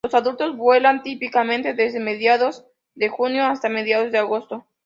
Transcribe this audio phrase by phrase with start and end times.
[0.03, 2.65] Los adultos vuelan típicamente desde mediados
[2.95, 4.65] de junio hasta mediados de agosto.